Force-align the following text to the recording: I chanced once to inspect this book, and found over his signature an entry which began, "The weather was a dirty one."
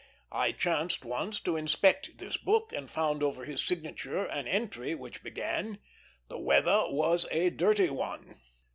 I 0.31 0.51
chanced 0.51 1.05
once 1.05 1.39
to 1.41 1.55
inspect 1.55 2.17
this 2.17 2.35
book, 2.35 2.73
and 2.73 2.89
found 2.89 3.21
over 3.21 3.45
his 3.45 3.63
signature 3.63 4.25
an 4.25 4.47
entry 4.47 4.95
which 4.95 5.21
began, 5.21 5.77
"The 6.27 6.39
weather 6.39 6.85
was 6.87 7.27
a 7.29 7.51
dirty 7.51 7.91
one." 7.91 8.41